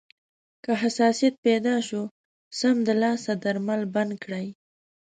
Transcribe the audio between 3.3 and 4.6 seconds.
درمل بند کړئ.